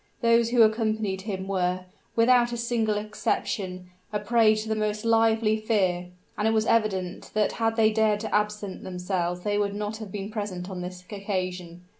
[0.21, 1.81] Those who accompanied him were,
[2.15, 6.07] without a single exception, a prey to the most lively fear;
[6.39, 10.11] and it was evident that had they dared to absent themselves they would not have
[10.11, 11.83] been present on this occasion.